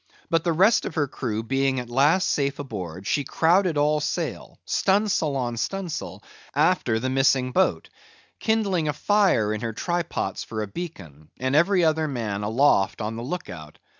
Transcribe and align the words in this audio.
But 0.31 0.43
the 0.43 0.51
rest 0.51 0.85
of 0.85 0.95
her 0.95 1.07
crew 1.07 1.43
being 1.43 1.79
at 1.79 1.87
last 1.87 2.27
safe 2.27 2.57
aboard, 2.57 3.05
she 3.05 3.23
crowded 3.23 3.77
all 3.77 3.99
sail—stunsail 3.99 5.35
on 5.35 5.57
stunsail—after 5.57 6.99
the 6.99 7.07
missing 7.11 7.51
boat; 7.51 7.89
kindling 8.39 8.87
a 8.87 8.93
fire 8.93 9.53
in 9.53 9.61
her 9.61 9.73
try 9.73 10.01
pots 10.01 10.43
for 10.43 10.63
a 10.63 10.67
beacon; 10.67 11.29
and 11.37 11.55
every 11.55 11.85
other 11.85 12.07
man 12.07 12.41
aloft 12.41 12.99
on 12.99 13.15
the 13.15 13.21
look 13.21 13.47
out. 13.47 13.77